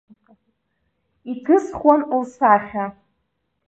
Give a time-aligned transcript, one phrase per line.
[1.31, 2.85] Иҭысхуан лсахьа.